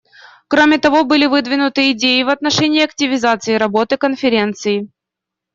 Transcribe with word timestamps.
Кроме 0.47 0.79
того, 0.79 1.03
были 1.03 1.27
выдвинуты 1.27 1.91
идеи 1.91 2.23
в 2.23 2.29
отношении 2.29 2.83
активизации 2.83 3.53
работы 3.53 3.97
Конференции. 3.97 4.89